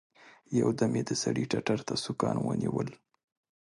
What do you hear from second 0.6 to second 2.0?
دم يې د سړي ټتر ته